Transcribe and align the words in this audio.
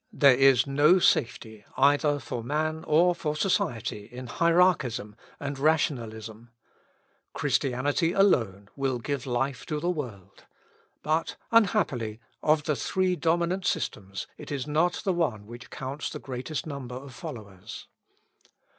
There 0.11 0.33
is 0.35 0.65
no 0.65 0.97
safety 0.97 1.63
either 1.77 2.17
for 2.17 2.43
man 2.43 2.83
or 2.87 3.13
for 3.13 3.35
society 3.35 4.09
in 4.11 4.25
hierarchism 4.25 5.15
and 5.39 5.59
rationalism. 5.59 6.49
Christianity 7.33 8.11
alone 8.11 8.69
will 8.75 8.97
give 8.97 9.27
life 9.27 9.63
to 9.67 9.79
the 9.79 9.91
world; 9.91 10.45
but, 11.03 11.35
unhappily, 11.51 12.19
of 12.41 12.63
the 12.63 12.75
three 12.75 13.15
dominant 13.15 13.67
systems 13.67 14.25
it 14.39 14.51
is 14.51 14.65
not 14.65 14.93
the 15.03 15.13
one 15.13 15.45
which 15.45 15.69
counts 15.69 16.09
the 16.09 16.17
greatest 16.17 16.65
number 16.65 16.95
of 16.95 17.13
followers. 17.13 17.87